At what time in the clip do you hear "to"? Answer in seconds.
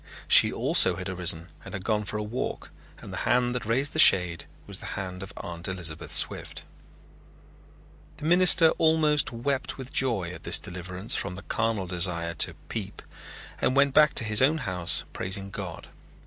12.33-12.55, 14.15-14.23